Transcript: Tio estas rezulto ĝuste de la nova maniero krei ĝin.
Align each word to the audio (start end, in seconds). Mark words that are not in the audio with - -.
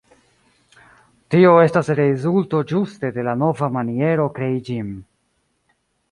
Tio 1.33 1.49
estas 1.63 1.91
rezulto 1.99 2.61
ĝuste 2.71 3.11
de 3.17 3.25
la 3.27 3.35
nova 3.41 3.69
maniero 3.75 4.25
krei 4.39 4.57
ĝin. 4.71 4.89